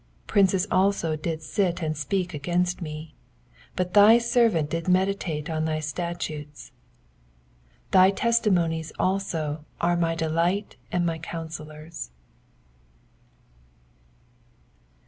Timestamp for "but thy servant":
3.75-4.71